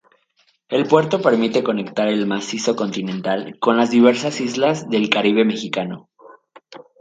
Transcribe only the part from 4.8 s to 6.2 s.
del Caribe Mexicano.